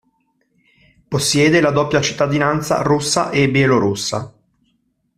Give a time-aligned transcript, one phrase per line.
[1.07, 4.33] Possiede la doppia cittadinanza russa e bielorussa.